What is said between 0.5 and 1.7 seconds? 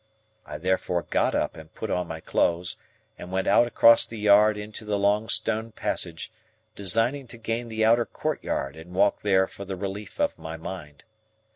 therefore got up